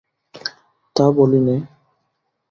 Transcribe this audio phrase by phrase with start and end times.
[0.95, 1.55] তা বলি নে।